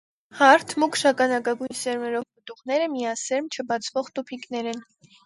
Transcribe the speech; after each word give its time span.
Հարթ, 0.37 0.71
մուգ 0.83 0.95
շագանակագույն 1.01 1.77
սերմերով 1.79 2.23
պտուղները 2.39 2.87
միասերմ 2.95 3.51
չբացվող 3.59 4.11
տուփիկներ 4.17 4.73
են։ 4.73 4.83